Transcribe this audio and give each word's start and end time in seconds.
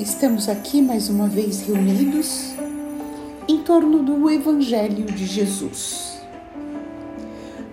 estamos 0.00 0.48
aqui 0.48 0.80
mais 0.80 1.10
uma 1.10 1.28
vez 1.28 1.60
reunidos 1.60 2.54
em 3.46 3.58
torno 3.62 4.02
do 4.02 4.30
Evangelho 4.30 5.04
de 5.04 5.26
Jesus. 5.26 6.22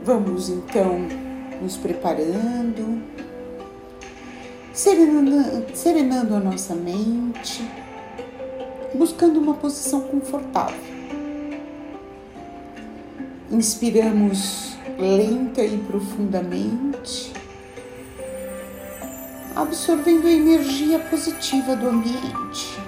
Vamos 0.04 0.50
então 0.50 1.00
nos 1.62 1.77
preparando, 1.77 3.02
serenando, 4.73 5.66
serenando 5.73 6.36
a 6.36 6.40
nossa 6.41 6.76
mente, 6.76 7.66
buscando 8.94 9.39
uma 9.39 9.53
posição 9.53 10.02
confortável. 10.02 10.75
Inspiramos 13.50 14.75
lenta 15.00 15.64
e 15.64 15.78
profundamente 15.78 17.37
absorvendo 19.61 20.27
a 20.27 20.31
energia 20.31 20.99
positiva 20.99 21.75
do 21.75 21.89
ambiente. 21.89 22.79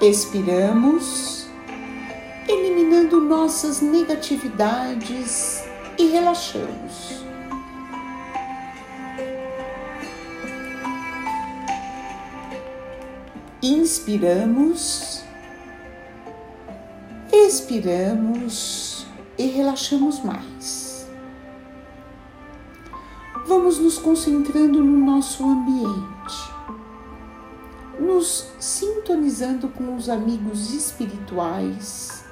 Expiramos, 0.00 1.48
eliminando 2.48 3.20
nossas 3.20 3.80
negatividades 3.80 5.64
e 5.98 6.06
relaxamos. 6.06 7.20
Inspiramos, 13.60 15.24
expiramos 17.32 19.04
e 19.36 19.46
relaxamos 19.46 20.20
mais 20.20 20.89
vamos 23.60 23.78
nos 23.78 23.98
concentrando 23.98 24.82
no 24.82 25.04
nosso 25.04 25.44
ambiente, 25.44 26.50
nos 28.00 28.46
sintonizando 28.58 29.68
com 29.68 29.94
os 29.94 30.08
amigos 30.08 30.72
espirituais 30.72 32.24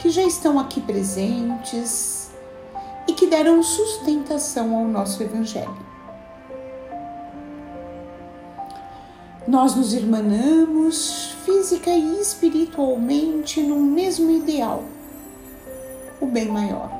que 0.00 0.10
já 0.10 0.24
estão 0.24 0.58
aqui 0.58 0.80
presentes 0.80 2.32
e 3.06 3.12
que 3.12 3.28
deram 3.28 3.62
sustentação 3.62 4.76
ao 4.76 4.88
nosso 4.88 5.22
Evangelho. 5.22 5.86
Nós 9.46 9.76
nos 9.76 9.94
irmanamos 9.94 11.36
física 11.44 11.90
e 11.90 12.20
espiritualmente 12.20 13.62
no 13.62 13.76
mesmo 13.76 14.32
ideal, 14.32 14.82
o 16.20 16.26
bem 16.26 16.48
maior. 16.48 16.99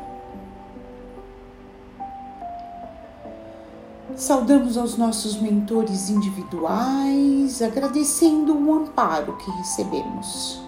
Saudamos 4.20 4.76
aos 4.76 4.98
nossos 4.98 5.40
mentores 5.40 6.10
individuais, 6.10 7.62
agradecendo 7.62 8.54
o 8.54 8.74
amparo 8.74 9.34
que 9.38 9.50
recebemos. 9.52 10.60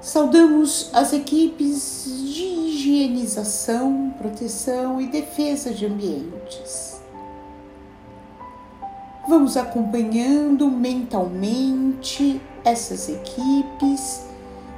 Saudamos 0.00 0.88
as 0.94 1.12
equipes 1.12 2.06
de 2.06 2.44
higienização, 2.44 4.14
proteção 4.16 4.98
e 5.02 5.06
defesa 5.06 5.70
de 5.70 5.84
ambientes. 5.84 6.98
Vamos 9.28 9.58
acompanhando 9.58 10.70
mentalmente 10.70 12.40
essas 12.64 13.10
equipes 13.10 14.24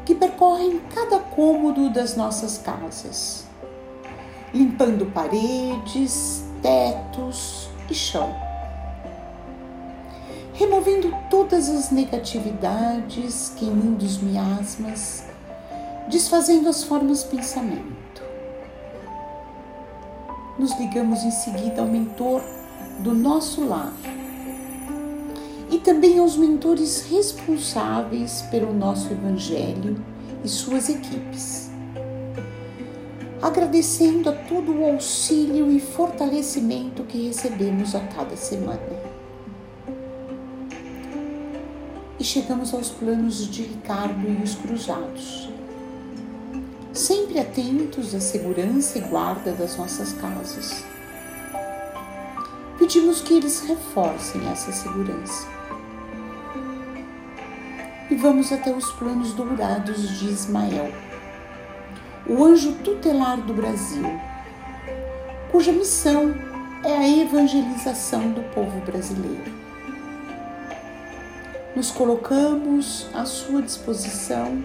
que 0.05 0.17
percorrem 0.17 0.81
cada 0.93 1.21
cômodo 1.21 1.89
das 1.91 2.17
nossas 2.17 2.59
casas, 2.59 3.47
limpando 4.53 5.07
paredes, 5.07 6.45
tetos 6.67 7.69
e 7.89 7.95
chão. 7.95 8.35
Removendo 10.53 11.15
todas 11.31 11.69
as 11.69 11.93
negatividades, 11.93 13.53
queimando 13.57 14.05
os 14.05 14.19
miasmas, 14.19 15.25
desfazendo 16.09 16.69
as 16.69 16.83
formas 16.83 17.23
pensamento. 17.23 18.23
Nos 20.59 20.77
ligamos 20.77 21.23
em 21.23 21.31
seguida 21.31 21.83
ao 21.83 21.87
mentor 21.87 22.43
do 22.99 23.15
nosso 23.15 23.65
lar 23.65 23.93
e 25.71 25.79
também 25.79 26.19
aos 26.19 26.37
mentores 26.37 27.07
responsáveis 27.09 28.43
pelo 28.51 28.73
nosso 28.73 29.13
Evangelho 29.13 30.03
e 30.43 30.49
suas 30.49 30.89
equipes 30.89 31.76
agradecendo 33.41 34.31
a 34.31 34.33
todo 34.33 34.73
o 34.73 34.85
auxílio 34.85 35.71
e 35.71 35.79
fortalecimento 35.79 37.05
que 37.05 37.27
recebemos 37.27 37.95
a 37.95 38.01
cada 38.01 38.37
semana. 38.37 38.81
E 42.19 42.25
chegamos 42.25 42.73
aos 42.73 42.89
planos 42.89 43.49
de 43.51 43.63
Ricardo 43.63 44.27
e 44.27 44.43
os 44.43 44.55
cruzados, 44.55 45.51
sempre 46.93 47.39
atentos 47.39 48.15
à 48.15 48.21
segurança 48.21 48.99
e 48.99 49.03
guarda 49.03 49.53
das 49.53 49.77
nossas 49.77 50.13
casas. 50.15 50.85
Pedimos 52.79 53.21
que 53.21 53.35
eles 53.35 53.61
reforcem 53.61 54.49
essa 54.51 54.73
segurança. 54.73 55.47
E 58.11 58.15
vamos 58.15 58.53
até 58.53 58.75
os 58.75 58.91
planos 58.93 59.33
dourados 59.35 60.19
de 60.19 60.27
Ismael 60.27 61.06
o 62.29 62.45
anjo 62.45 62.73
tutelar 62.83 63.41
do 63.41 63.55
Brasil, 63.55 64.05
cuja 65.51 65.71
missão 65.71 66.35
é 66.85 66.97
a 66.97 67.09
evangelização 67.09 68.33
do 68.33 68.43
povo 68.53 68.81
brasileiro. 68.81 69.55
Nos 71.75 71.91
colocamos 71.91 73.09
à 73.15 73.25
sua 73.25 73.63
disposição 73.63 74.65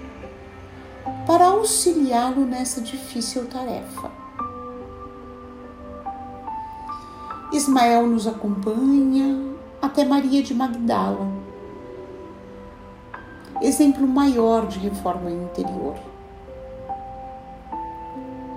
para 1.27 1.45
auxiliá-lo 1.45 2.45
nessa 2.45 2.81
difícil 2.81 3.45
tarefa. 3.45 4.09
Ismael 7.53 8.07
nos 8.07 8.25
acompanha 8.25 9.51
até 9.81 10.03
Maria 10.03 10.41
de 10.41 10.53
Magdala, 10.53 11.27
exemplo 13.61 14.07
maior 14.07 14.65
de 14.67 14.79
reforma 14.79 15.29
interior 15.29 16.10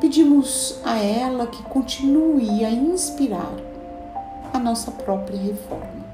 pedimos 0.04 0.78
a 0.84 0.98
ela 0.98 1.46
que 1.46 1.62
continue 1.62 2.62
a 2.62 2.70
inspirar 2.70 3.54
a 4.52 4.58
nossa 4.58 4.90
própria 4.90 5.40
reforma. 5.40 6.04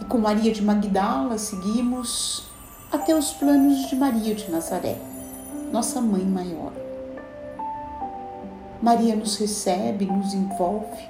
E 0.00 0.04
com 0.06 0.18
Maria 0.18 0.50
de 0.50 0.64
Magdala 0.64 1.38
seguimos 1.38 2.44
até 2.90 3.14
os 3.14 3.32
planos 3.34 3.86
de 3.88 3.94
Maria 3.94 4.34
de 4.34 4.50
Nazaré, 4.50 4.98
nossa 5.70 6.00
mãe 6.00 6.24
maior. 6.24 6.72
Maria 8.82 9.14
nos 9.14 9.36
recebe, 9.36 10.06
nos 10.06 10.34
envolve 10.34 11.08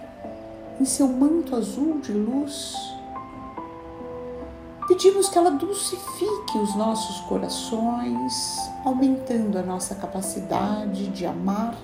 em 0.78 0.84
seu 0.84 1.08
manto 1.08 1.56
azul 1.56 2.02
de 2.02 2.12
luz 2.12 2.76
Pedimos 4.96 5.28
que 5.28 5.36
ela 5.36 5.50
dulcifique 5.50 6.56
os 6.56 6.74
nossos 6.74 7.20
corações, 7.26 8.56
aumentando 8.82 9.58
a 9.58 9.62
nossa 9.62 9.94
capacidade 9.94 11.08
de 11.08 11.26
amar 11.26 11.76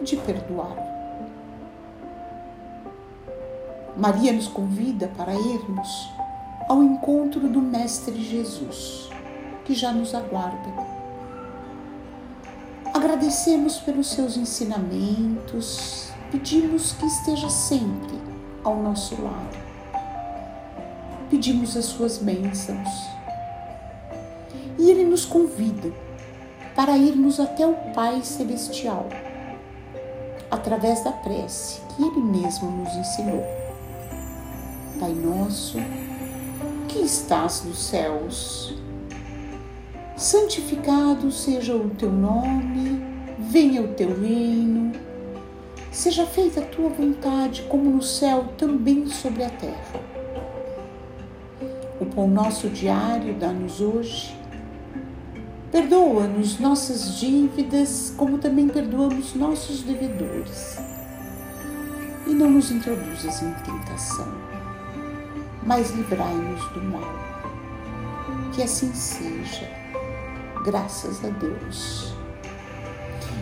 e 0.00 0.04
de 0.04 0.16
perdoar. 0.16 0.74
Maria 3.98 4.32
nos 4.32 4.48
convida 4.48 5.12
para 5.14 5.34
irmos 5.34 6.08
ao 6.70 6.82
encontro 6.82 7.50
do 7.50 7.60
Mestre 7.60 8.18
Jesus, 8.24 9.10
que 9.66 9.74
já 9.74 9.92
nos 9.92 10.14
aguarda. 10.14 10.72
Agradecemos 12.94 13.76
pelos 13.80 14.06
seus 14.06 14.38
ensinamentos, 14.38 16.08
pedimos 16.32 16.94
que 16.94 17.04
esteja 17.04 17.50
sempre 17.50 18.18
ao 18.64 18.74
nosso 18.76 19.20
lado 19.20 19.65
pedimos 21.30 21.76
as 21.76 21.86
suas 21.86 22.18
bênçãos. 22.18 22.88
E 24.78 24.90
Ele 24.90 25.04
nos 25.04 25.24
convida 25.24 25.92
para 26.74 26.96
irmos 26.96 27.40
até 27.40 27.66
o 27.66 27.74
Pai 27.94 28.22
Celestial, 28.22 29.08
através 30.50 31.02
da 31.02 31.12
prece 31.12 31.80
que 31.88 32.02
Ele 32.02 32.20
mesmo 32.20 32.70
nos 32.70 32.94
ensinou. 32.94 33.44
Pai 35.00 35.12
nosso, 35.12 35.78
que 36.88 37.00
estás 37.00 37.64
nos 37.64 37.78
céus, 37.78 38.74
santificado 40.16 41.30
seja 41.30 41.74
o 41.74 41.90
teu 41.90 42.10
nome, 42.10 43.02
venha 43.38 43.82
o 43.82 43.88
teu 43.88 44.18
reino, 44.20 44.92
seja 45.90 46.26
feita 46.26 46.60
a 46.60 46.64
tua 46.64 46.88
vontade, 46.88 47.62
como 47.68 47.90
no 47.90 48.02
céu, 48.02 48.46
também 48.56 49.06
sobre 49.06 49.44
a 49.44 49.50
terra. 49.50 50.15
O 52.06 52.08
pão 52.14 52.28
nosso 52.28 52.68
diário 52.68 53.34
dá-nos 53.34 53.80
hoje. 53.80 54.38
Perdoa-nos 55.72 56.60
nossas 56.60 57.18
dívidas, 57.18 58.14
como 58.16 58.38
também 58.38 58.68
perdoamos 58.68 59.34
nossos 59.34 59.82
devedores. 59.82 60.78
e 62.26 62.34
não 62.34 62.50
nos 62.50 62.70
introduzas 62.70 63.40
em 63.42 63.52
tentação, 63.52 64.26
mas 65.64 65.90
livrai-nos 65.92 66.68
do 66.70 66.82
mal. 66.82 67.14
Que 68.52 68.62
assim 68.62 68.92
seja, 68.92 69.68
graças 70.64 71.24
a 71.24 71.28
Deus. 71.28 72.14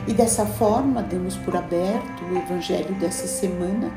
E 0.06 0.12
dessa 0.12 0.44
forma, 0.44 1.02
demos 1.02 1.37
por 1.37 1.56
aberto 1.56 2.25
o 2.31 2.37
Evangelho 2.37 2.94
dessa 2.96 3.26
semana, 3.26 3.90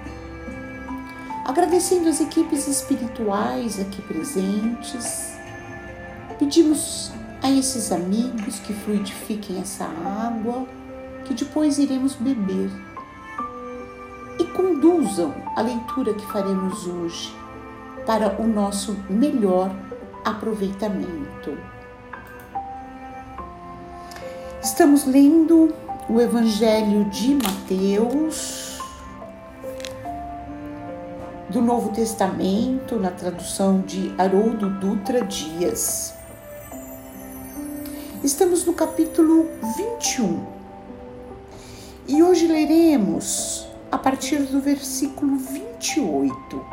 agradecendo 1.58 2.08
as 2.08 2.22
equipes 2.22 2.68
espirituais 2.68 3.80
aqui 3.80 4.00
presentes. 4.04 5.36
Pedimos 6.38 7.12
a 7.42 7.50
esses 7.50 7.92
amigos 7.92 8.60
que 8.60 8.74
fluidifiquem 8.74 9.60
essa 9.60 9.86
água, 9.86 10.68
que 11.26 11.34
depois 11.34 11.80
iremos 11.80 12.14
beber 12.14 12.70
e 14.40 14.44
conduzam 14.56 15.34
a 15.56 15.62
leitura 15.62 16.14
que 16.14 16.28
faremos 16.28 16.86
hoje 16.86 17.36
para 18.06 18.40
o 18.40 18.48
nosso 18.48 18.96
melhor 19.10 19.76
aproveitamento. 20.24 21.58
Estamos 24.62 25.06
lendo 25.06 25.74
o 26.08 26.22
Evangelho 26.22 27.06
de 27.06 27.34
Mateus, 27.34 28.67
do 31.50 31.62
Novo 31.62 31.94
Testamento, 31.94 32.98
na 32.98 33.10
tradução 33.10 33.80
de 33.80 34.14
Haroldo 34.18 34.70
Dutra 34.70 35.24
Dias. 35.24 36.14
Estamos 38.22 38.66
no 38.66 38.74
capítulo 38.74 39.48
21 39.78 40.46
e 42.06 42.22
hoje 42.22 42.48
leremos 42.48 43.66
a 43.90 43.98
partir 43.98 44.40
do 44.40 44.60
versículo 44.60 45.38
28, 45.38 46.66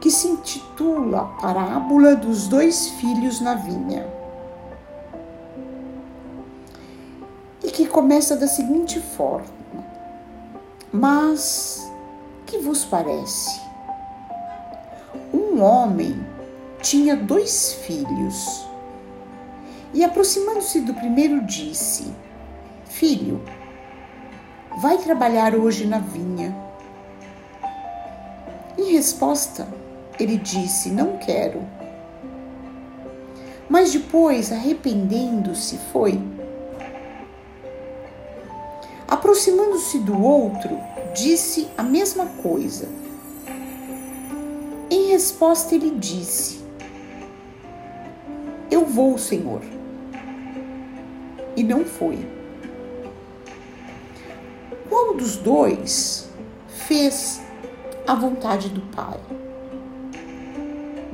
que 0.00 0.10
se 0.10 0.26
intitula 0.26 1.26
Parábola 1.40 2.16
dos 2.16 2.48
Dois 2.48 2.88
Filhos 2.88 3.40
na 3.40 3.54
Vinha. 3.54 4.04
E 7.62 7.70
que 7.70 7.86
começa 7.86 8.34
da 8.34 8.48
seguinte 8.48 8.98
forma: 8.98 9.46
Mas 10.92 11.91
que 12.52 12.58
vos 12.58 12.84
parece? 12.84 13.62
Um 15.32 15.62
homem 15.62 16.22
tinha 16.82 17.16
dois 17.16 17.72
filhos. 17.72 18.66
E 19.94 20.04
aproximando-se 20.04 20.82
do 20.82 20.92
primeiro, 20.92 21.40
disse: 21.46 22.12
Filho, 22.84 23.42
Vai 24.82 24.98
trabalhar 24.98 25.54
hoje 25.54 25.86
na 25.86 25.98
vinha. 25.98 26.54
Em 28.76 28.92
resposta, 28.92 29.66
ele 30.20 30.36
disse: 30.36 30.90
Não 30.90 31.16
quero. 31.16 31.62
Mas 33.66 33.92
depois, 33.92 34.52
arrependendo-se, 34.52 35.78
foi. 35.90 36.20
Aproximando-se 39.08 39.98
do 40.00 40.22
outro, 40.22 40.78
disse 41.14 41.68
a 41.76 41.82
mesma 41.82 42.26
coisa. 42.26 42.88
Em 44.90 45.10
resposta, 45.10 45.74
ele 45.74 45.90
disse: 45.98 46.60
Eu 48.70 48.84
vou, 48.84 49.16
Senhor. 49.18 49.62
E 51.56 51.62
não 51.62 51.84
foi 51.84 52.18
qual 54.92 55.14
dos 55.14 55.36
dois 55.36 56.28
fez 56.86 57.40
a 58.06 58.14
vontade 58.14 58.68
do 58.68 58.82
Pai? 58.94 59.18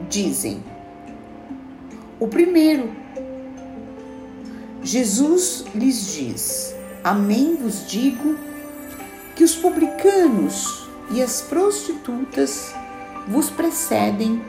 Dizem. 0.09 0.65
O 2.19 2.27
primeiro. 2.27 2.91
Jesus 4.83 5.65
lhes 5.75 6.13
diz: 6.13 6.75
Amém 7.05 7.55
vos 7.55 7.87
digo 7.89 8.37
que 9.39 9.45
os 9.45 9.55
publicanos 9.55 10.89
e 11.13 11.23
as 11.23 11.43
prostitutas 11.43 12.75
vos 13.29 13.49
precedem 13.49 14.43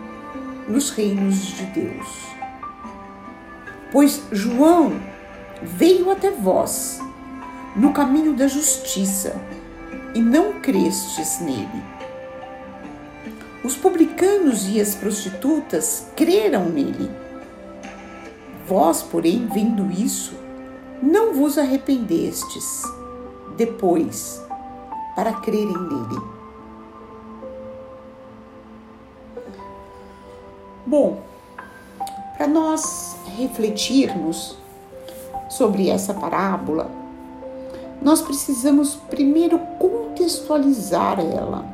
nos 0.68 0.89
reinos 0.89 1.36
de 1.36 1.63
Deus. 1.68 2.07
Pois 3.91 4.24
João 4.31 5.00
veio 5.62 6.09
até 6.09 6.31
vós 6.31 7.00
no 7.75 7.94
caminho 7.94 8.33
da 8.33 8.47
justiça 8.47 9.39
e 10.15 10.21
não 10.24 10.53
crestes 10.53 11.39
nele. 11.39 11.83
Os 13.63 13.75
publicanos 13.75 14.68
e 14.68 14.81
as 14.81 14.95
prostitutas 14.95 16.07
creram 16.15 16.65
nele. 16.65 17.12
Vós, 18.65 19.03
porém, 19.03 19.47
vendo 19.53 19.91
isso, 19.91 20.33
não 21.00 21.36
vos 21.36 21.59
arrependestes 21.59 22.81
depois 23.56 24.49
para 25.19 25.33
crerem 25.33 25.77
nele. 25.77 26.21
Bom, 30.88 31.21
para 32.38 32.48
nós 32.48 33.18
refletirmos 33.36 34.56
sobre 35.50 35.89
essa 35.89 36.13
parábola, 36.13 36.89
nós 38.01 38.21
precisamos 38.21 38.95
primeiro 39.10 39.60
contextualizar 39.77 41.19
ela. 41.19 41.65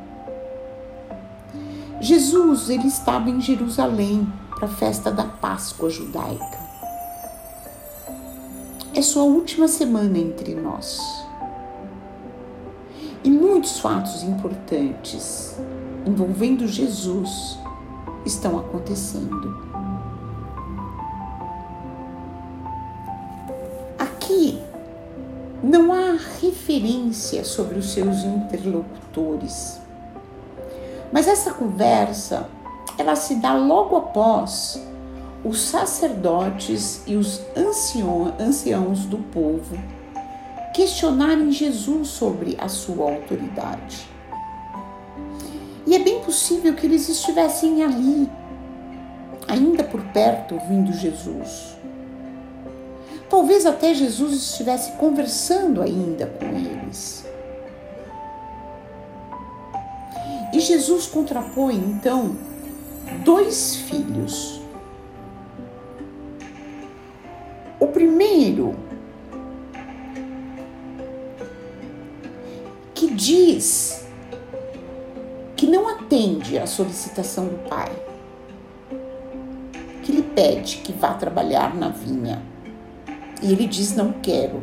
Jesus 2.00 2.68
ele 2.68 2.88
estava 2.88 3.30
em 3.30 3.40
Jerusalém 3.40 4.26
para 4.56 4.66
a 4.66 4.70
festa 4.70 5.08
da 5.12 5.22
Páscoa 5.22 5.88
judaica. 5.88 6.58
É 8.92 9.00
sua 9.00 9.22
última 9.22 9.68
semana 9.68 10.18
entre 10.18 10.52
nós. 10.52 11.25
E 13.26 13.30
muitos 13.30 13.80
fatos 13.80 14.22
importantes 14.22 15.56
envolvendo 16.06 16.68
Jesus 16.68 17.58
estão 18.24 18.56
acontecendo. 18.56 19.66
Aqui 23.98 24.62
não 25.60 25.92
há 25.92 26.16
referência 26.40 27.44
sobre 27.44 27.80
os 27.80 27.90
seus 27.90 28.22
interlocutores. 28.22 29.80
Mas 31.10 31.26
essa 31.26 31.52
conversa, 31.52 32.48
ela 32.96 33.16
se 33.16 33.34
dá 33.40 33.54
logo 33.54 33.96
após 33.96 34.80
os 35.44 35.60
sacerdotes 35.62 37.02
e 37.08 37.16
os 37.16 37.40
anciãos 38.38 39.04
do 39.04 39.18
povo 39.18 39.76
questionarem 40.76 41.50
Jesus 41.50 42.08
sobre 42.08 42.54
a 42.60 42.68
sua 42.68 43.10
autoridade. 43.10 44.06
E 45.86 45.94
é 45.94 45.98
bem 45.98 46.20
possível 46.20 46.74
que 46.74 46.84
eles 46.84 47.08
estivessem 47.08 47.82
ali, 47.82 48.28
ainda 49.48 49.82
por 49.82 50.02
perto, 50.08 50.54
ouvindo 50.54 50.92
Jesus. 50.92 51.74
Talvez 53.30 53.64
até 53.64 53.94
Jesus 53.94 54.34
estivesse 54.34 54.92
conversando 54.98 55.80
ainda 55.80 56.26
com 56.26 56.44
eles. 56.44 57.24
E 60.52 60.60
Jesus 60.60 61.06
contrapõe 61.06 61.76
então 61.76 62.36
dois 63.24 63.76
filhos. 63.76 64.60
O 67.80 67.86
primeiro, 67.86 68.76
que 72.96 73.12
diz 73.12 74.06
que 75.54 75.66
não 75.66 75.86
atende 75.86 76.58
à 76.58 76.66
solicitação 76.66 77.46
do 77.46 77.68
pai, 77.68 77.92
que 80.02 80.12
lhe 80.12 80.22
pede 80.22 80.78
que 80.78 80.92
vá 80.92 81.12
trabalhar 81.12 81.74
na 81.74 81.90
vinha 81.90 82.42
e 83.42 83.52
ele 83.52 83.66
diz: 83.66 83.94
Não 83.94 84.14
quero. 84.14 84.62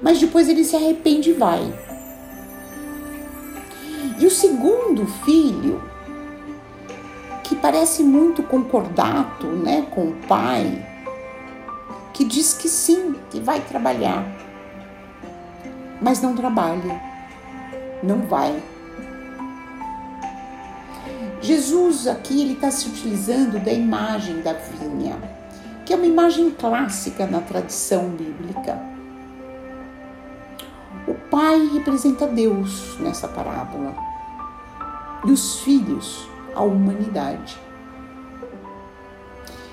Mas 0.00 0.20
depois 0.20 0.48
ele 0.48 0.62
se 0.62 0.76
arrepende 0.76 1.30
e 1.30 1.32
vai. 1.32 1.60
E 4.20 4.24
o 4.26 4.30
segundo 4.30 5.04
filho, 5.24 5.82
que 7.42 7.56
parece 7.56 8.04
muito 8.04 8.42
concordato 8.44 9.46
né, 9.46 9.86
com 9.90 10.10
o 10.10 10.14
pai, 10.28 10.86
que 12.14 12.24
diz 12.24 12.52
que 12.52 12.68
sim, 12.68 13.16
que 13.30 13.40
vai 13.40 13.60
trabalhar, 13.60 14.37
mas 16.00 16.20
não 16.20 16.34
trabalha, 16.34 17.00
não 18.02 18.20
vai. 18.22 18.62
Jesus 21.40 22.06
aqui 22.06 22.42
ele 22.42 22.54
está 22.54 22.70
se 22.70 22.88
utilizando 22.88 23.62
da 23.62 23.72
imagem 23.72 24.40
da 24.42 24.52
vinha 24.52 25.16
que 25.88 25.94
é 25.94 25.96
uma 25.96 26.04
imagem 26.04 26.50
clássica 26.50 27.26
na 27.26 27.40
tradição 27.40 28.10
bíblica. 28.10 28.78
O 31.06 31.14
pai 31.30 31.66
representa 31.72 32.26
Deus 32.26 32.98
nessa 33.00 33.26
parábola 33.26 33.94
e 35.24 35.32
os 35.32 35.60
filhos 35.60 36.28
a 36.54 36.62
humanidade. 36.62 37.58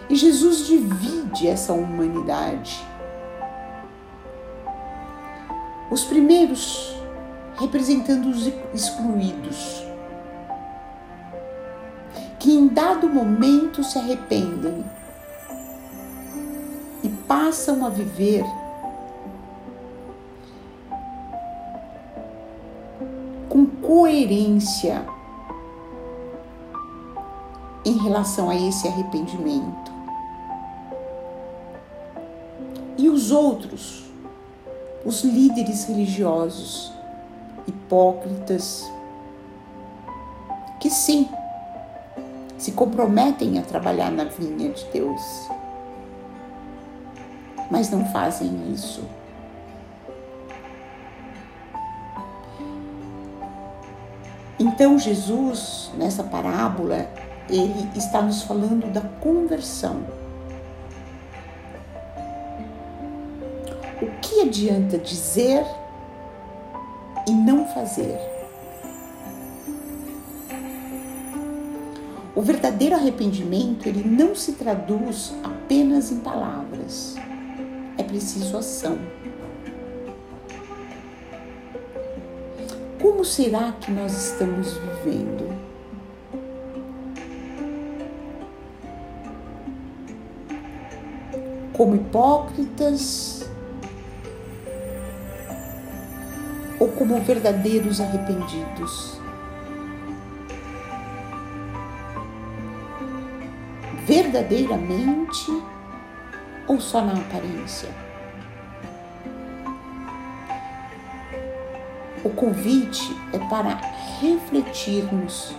E 0.10 0.16
Jesus 0.16 0.66
divide 0.66 1.50
essa 1.50 1.74
humanidade. 1.74 2.82
Os 5.90 6.04
primeiros 6.04 6.96
representando 7.58 8.30
os 8.30 8.48
excluídos, 8.74 9.86
que 12.40 12.52
em 12.52 12.68
dado 12.68 13.08
momento 13.08 13.84
se 13.84 13.98
arrependem 13.98 14.84
e 17.04 17.10
passam 17.28 17.86
a 17.86 17.90
viver 17.90 18.44
com 23.48 23.66
coerência 23.66 25.06
em 27.86 27.98
relação 27.98 28.50
a 28.50 28.56
esse 28.56 28.88
arrependimento. 28.88 29.94
E 32.98 33.08
os 33.08 33.32
outros, 33.32 34.05
os 35.06 35.24
líderes 35.24 35.86
religiosos, 35.86 36.92
hipócritas, 37.68 38.92
que 40.80 40.90
sim, 40.90 41.30
se 42.58 42.72
comprometem 42.72 43.60
a 43.60 43.62
trabalhar 43.62 44.12
na 44.12 44.24
vinha 44.24 44.72
de 44.72 44.84
Deus, 44.86 45.22
mas 47.70 47.92
não 47.92 48.06
fazem 48.06 48.72
isso. 48.74 49.04
Então 54.58 54.98
Jesus, 54.98 55.92
nessa 55.96 56.24
parábola, 56.24 57.08
ele 57.50 57.88
está 57.96 58.22
nos 58.22 58.42
falando 58.42 58.92
da 58.92 59.02
conversão. 59.02 60.25
Adianta 64.46 64.98
dizer 64.98 65.66
e 67.28 67.32
não 67.32 67.66
fazer? 67.68 68.18
O 72.36 72.42
verdadeiro 72.42 72.96
arrependimento, 72.96 73.88
ele 73.88 74.04
não 74.04 74.36
se 74.36 74.54
traduz 74.54 75.34
apenas 75.44 76.12
em 76.12 76.20
palavras. 76.20 77.16
É 77.98 78.04
preciso 78.04 78.58
ação. 78.58 79.00
Como 83.02 83.24
será 83.24 83.72
que 83.74 83.90
nós 83.92 84.32
estamos 84.32 84.74
vivendo? 84.74 85.56
Como 91.72 91.96
hipócritas 91.96 93.45
ou 96.80 96.90
como 96.90 97.22
verdadeiros 97.22 98.02
arrependidos? 98.02 99.16
verdadeiramente 104.06 105.52
ou 106.68 106.80
só 106.80 107.02
na 107.02 107.14
aparência? 107.14 107.90
O 112.24 112.30
convite 112.30 113.16
é 113.34 113.40
para 113.50 113.80
refletirmos 114.20 115.54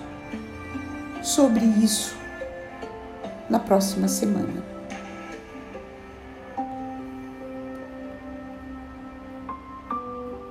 sobre 1.23 1.64
isso 1.64 2.16
na 3.50 3.58
próxima 3.58 4.08
semana. 4.08 4.75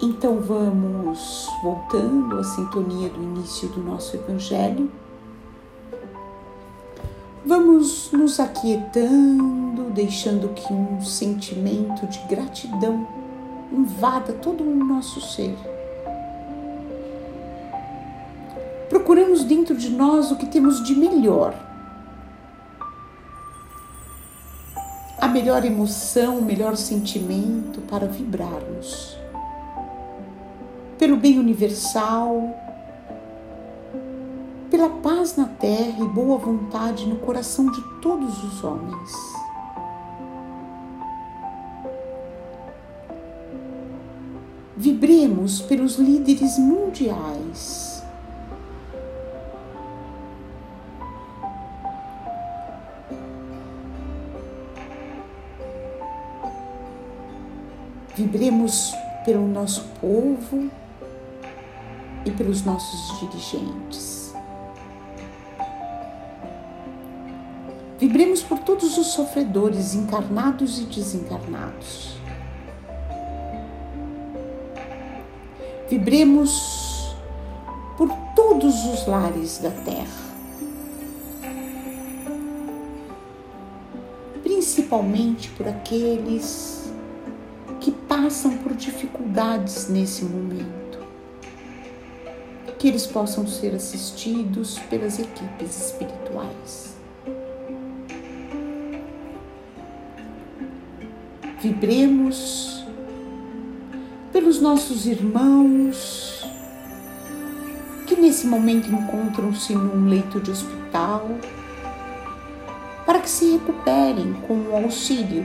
Então 0.06 0.40
vamos 0.40 1.50
voltando 1.64 2.38
à 2.38 2.44
sintonia 2.44 3.10
do 3.10 3.24
início 3.24 3.68
do 3.70 3.82
nosso 3.82 4.16
Evangelho 4.16 4.92
Vamos 7.48 8.12
nos 8.12 8.40
aquietando, 8.40 9.92
deixando 9.92 10.50
que 10.50 10.74
um 10.74 11.00
sentimento 11.00 12.08
de 12.08 12.18
gratidão 12.28 13.08
invada 13.72 14.34
todo 14.34 14.64
o 14.64 14.84
nosso 14.84 15.22
ser. 15.22 15.56
Procuramos 18.90 19.44
dentro 19.44 19.76
de 19.76 19.92
nós 19.92 20.32
o 20.32 20.38
que 20.38 20.48
temos 20.48 20.84
de 20.84 20.96
melhor. 20.96 21.54
A 25.20 25.28
melhor 25.28 25.64
emoção, 25.66 26.40
o 26.40 26.44
melhor 26.44 26.76
sentimento 26.76 27.80
para 27.82 28.08
vibrarmos. 28.08 29.25
Pelo 31.06 31.18
bem 31.18 31.38
universal, 31.38 32.60
pela 34.72 34.90
paz 34.90 35.38
na 35.38 35.46
terra 35.46 36.04
e 36.04 36.08
boa 36.08 36.40
vontade 36.40 37.06
no 37.06 37.18
coração 37.18 37.70
de 37.70 37.80
todos 38.02 38.44
os 38.44 38.64
homens. 38.64 39.12
Vibremos 44.76 45.62
pelos 45.62 45.98
líderes 45.98 46.58
mundiais. 46.58 48.04
Vibremos 58.16 58.92
pelo 59.24 59.48
nosso 59.48 59.84
povo 60.02 60.72
e 62.26 62.32
pelos 62.32 62.64
nossos 62.66 63.20
dirigentes. 63.20 64.34
Vibremos 67.98 68.44
por 68.44 68.60
todos 68.60 68.98
os 68.98 69.08
sofredores, 69.08 69.96
encarnados 69.96 70.80
e 70.80 70.84
desencarnados. 70.84 72.18
Vibremos 75.90 77.16
por 77.98 78.10
todos 78.36 78.86
os 78.86 79.08
lares 79.08 79.60
da 79.60 79.72
terra. 79.72 80.26
Principalmente 84.44 85.50
por 85.52 85.68
aqueles 85.68 86.92
que 87.80 87.92
passam 87.92 88.58
por 88.58 88.74
dificuldades 88.74 89.88
nesse 89.88 90.26
momento. 90.26 90.85
Que 92.86 92.90
eles 92.90 93.08
possam 93.08 93.48
ser 93.48 93.74
assistidos 93.74 94.78
pelas 94.92 95.18
equipes 95.18 95.88
espirituais. 95.88 96.94
vibremos 101.64 102.86
pelos 104.32 104.62
nossos 104.62 105.08
irmãos 105.08 106.46
que 108.06 108.16
nesse 108.16 108.46
momento 108.46 108.88
encontram-se 108.88 109.74
num 109.74 110.08
leito 110.08 110.40
de 110.40 110.52
hospital, 110.52 111.28
para 113.04 113.20
que 113.20 113.30
se 113.32 113.54
recuperem 113.54 114.32
com 114.48 114.54
o 114.54 114.76
auxílio 114.76 115.44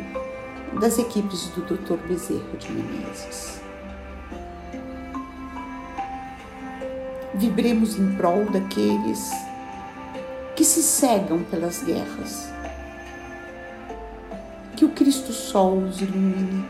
das 0.79 0.99
equipes 0.99 1.47
do 1.55 1.63
Dr. 1.63 1.97
Bezerro 2.07 2.59
de 2.59 2.71
Menezes. 2.71 3.70
Vibremos 7.41 7.99
em 7.99 8.17
prol 8.17 8.45
daqueles 8.51 9.31
que 10.55 10.63
se 10.63 10.83
cegam 10.83 11.43
pelas 11.45 11.83
guerras 11.83 12.53
que 14.77 14.85
o 14.85 14.91
Cristo 14.91 15.33
Sol 15.33 15.79
os 15.79 16.03
ilumine. 16.03 16.67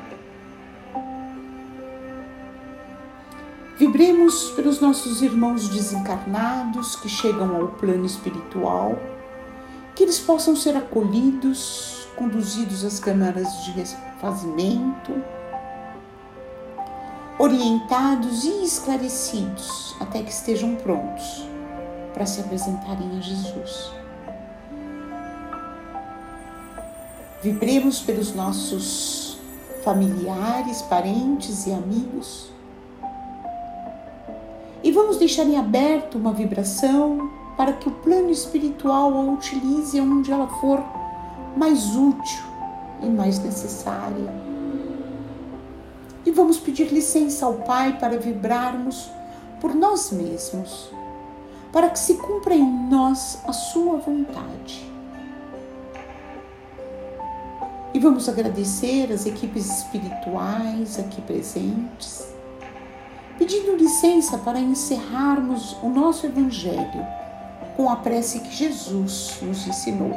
Vibremos 3.77 4.51
pelos 4.51 4.81
nossos 4.81 5.23
irmãos 5.23 5.69
desencarnados 5.69 6.95
que 6.95 7.09
chegam 7.09 7.57
ao 7.57 7.69
plano 7.69 8.07
espiritual, 8.07 8.97
que 9.97 10.05
eles 10.05 10.21
possam 10.21 10.55
ser 10.55 10.77
acolhidos, 10.77 12.07
conduzidos 12.15 12.85
às 12.85 13.01
câmaras 13.01 13.65
de 13.65 13.73
refazimento, 13.73 15.21
orientados 17.41 18.45
e 18.45 18.65
esclarecidos 18.65 19.97
até 19.99 20.23
que 20.23 20.31
estejam 20.31 20.75
prontos 20.75 21.49
para 22.13 22.27
se 22.27 22.39
apresentarem 22.39 23.17
a 23.17 23.21
Jesus. 23.23 23.91
Vibremos 27.43 28.01
pelos 28.03 28.35
nossos 28.35 29.39
familiares, 29.83 30.83
parentes 30.83 31.67
e 31.67 31.73
amigos 31.73 32.51
E 34.85 34.93
vamos 34.93 35.17
deixar 35.17 35.45
em 35.45 35.57
aberto 35.57 36.19
uma 36.19 36.35
vibração 36.35 37.31
para 37.57 37.73
que 37.73 37.89
o 37.89 37.93
plano 37.93 38.31
espiritual 38.31 39.15
a 39.15 39.21
utilize 39.33 39.99
onde 39.99 40.31
ela 40.31 40.47
for 40.61 40.83
mais 41.57 41.97
útil 41.97 42.45
e 43.03 43.07
mais 43.07 43.39
necessária. 43.39 44.50
E 46.25 46.31
vamos 46.31 46.59
pedir 46.59 46.93
licença 46.93 47.47
ao 47.47 47.55
Pai 47.55 47.99
para 47.99 48.19
vibrarmos 48.19 49.11
por 49.61 49.75
nós 49.75 50.11
mesmos, 50.11 50.91
para 51.73 51.91
que 51.91 51.99
se 51.99 52.15
cumpra 52.15 52.55
em 52.55 52.89
nós 52.89 53.39
a 53.47 53.53
Sua 53.53 53.99
vontade. 53.99 54.91
E 57.93 57.99
vamos 57.99 58.29
agradecer 58.29 59.13
as 59.13 59.27
equipes 59.27 59.79
espirituais 59.79 60.99
aqui 60.99 61.21
presentes, 61.23 62.27
pedindo 63.37 63.77
licença 63.77 64.39
para 64.39 64.61
encerrarmos 64.61 65.77
o 65.83 65.89
nosso 65.89 66.27
Evangelho 66.27 67.05
com 67.77 67.89
a 67.89 67.97
prece 67.97 68.41
que 68.41 68.55
Jesus 68.55 69.39
nos 69.43 69.67
ensinou. 69.67 70.13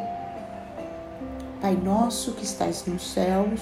Pai 1.61 1.75
nosso 1.75 2.33
que 2.33 2.43
estais 2.43 2.85
nos 2.85 3.11
céus, 3.11 3.61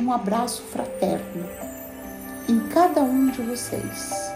um 0.00 0.12
abraço 0.12 0.62
fraterno 0.62 1.46
em 2.48 2.58
cada 2.68 3.02
um 3.02 3.30
de 3.30 3.42
vocês. 3.42 4.29